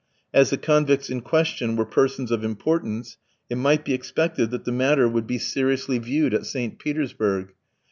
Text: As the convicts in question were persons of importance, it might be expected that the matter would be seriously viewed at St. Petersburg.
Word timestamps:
As 0.33 0.49
the 0.49 0.57
convicts 0.57 1.11
in 1.11 1.21
question 1.21 1.75
were 1.75 1.85
persons 1.85 2.31
of 2.31 2.43
importance, 2.43 3.17
it 3.51 3.55
might 3.57 3.85
be 3.85 3.93
expected 3.93 4.49
that 4.49 4.65
the 4.65 4.71
matter 4.71 5.07
would 5.07 5.27
be 5.27 5.37
seriously 5.37 5.99
viewed 5.99 6.33
at 6.33 6.47
St. 6.47 6.79
Petersburg. 6.79 7.53